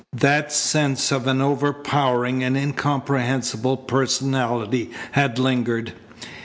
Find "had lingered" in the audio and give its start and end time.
5.11-5.93